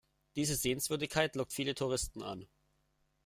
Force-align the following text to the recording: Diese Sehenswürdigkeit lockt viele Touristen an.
Diese 0.35 0.55
Sehenswürdigkeit 0.55 1.35
lockt 1.35 1.53
viele 1.53 1.75
Touristen 1.75 2.23
an. 2.23 2.47